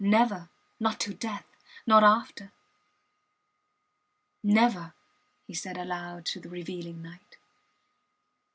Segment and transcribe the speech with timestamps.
[0.03, 0.49] Never!
[0.79, 1.45] Not till death
[1.85, 2.51] not after...
[4.41, 4.93] Never!
[5.45, 7.37] he said aloud to the revealing night.